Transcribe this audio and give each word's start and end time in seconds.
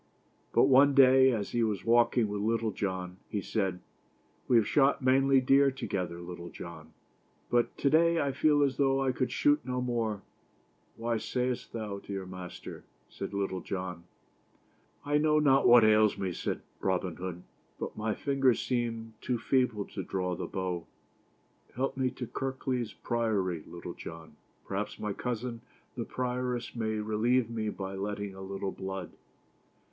But 0.51 0.63
one 0.63 0.95
day, 0.95 1.29
as 1.31 1.51
he 1.51 1.61
was 1.61 1.85
walking 1.85 2.27
with 2.27 2.41
Little 2.41 2.71
John, 2.71 3.17
he 3.29 3.39
said: 3.39 3.81
"We 4.47 4.55
have 4.55 4.65
shot 4.67 5.03
many 5.03 5.39
deer 5.39 5.69
together, 5.69 6.17
Luctle 6.19 6.51
John, 6.51 6.93
but 7.51 7.77
to 7.77 7.87
day 7.91 8.19
I 8.19 8.31
feel 8.31 8.63
as 8.63 8.77
though 8.77 8.99
I 8.99 9.11
could 9.11 9.31
shoot 9.31 9.63
no 9.63 9.79
more." 9.79 10.23
"Why 10.95 11.17
sayest 11.19 11.71
thou 11.71 11.99
so, 11.99 12.07
dear 12.07 12.25
master?" 12.25 12.83
said 13.09 13.31
Little 13.31 13.61
John. 13.61 14.05
"I 15.05 15.19
know 15.19 15.37
not 15.37 15.67
what 15.67 15.83
ails 15.83 16.17
me," 16.17 16.33
said 16.33 16.61
Robin 16.79 17.15
Hood, 17.17 17.43
"but 17.79 17.95
my 17.95 18.15
fingers 18.15 18.59
seem 18.59 19.13
too 19.21 19.37
feeble 19.37 19.85
to 19.85 20.01
draw 20.01 20.35
the 20.35 20.47
bow. 20.47 20.87
Help 21.75 21.95
me 21.95 22.09
to 22.09 22.25
Kirk 22.25 22.65
leys 22.65 22.91
Priory, 22.91 23.61
Little 23.67 23.93
John, 23.93 24.35
perhaps 24.65 24.97
my 24.97 25.13
cousin, 25.13 25.61
the 25.95 26.05
Prioress, 26.05 26.75
may 26.75 26.95
relieve 26.95 27.51
me 27.51 27.69
by 27.69 27.93
letting 27.93 28.33
a 28.33 28.41
little 28.41 28.71
blood." 28.71 29.11